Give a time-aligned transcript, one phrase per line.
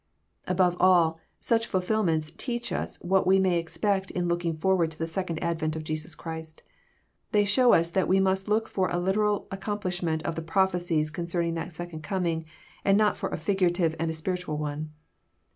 [0.47, 5.07] Above all, such fulfilments teach us what we may expect in looking forward to the
[5.07, 6.63] second advent of Jesus Christ.
[7.33, 11.25] They show us that we must look for a literal accomplishment of the prophecies con
[11.25, 12.45] cerning that second coming,
[12.83, 14.91] and not for a figurative and a spiritual one.